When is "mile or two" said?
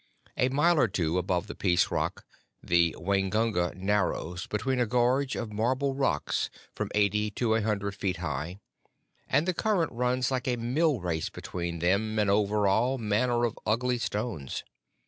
0.49-1.19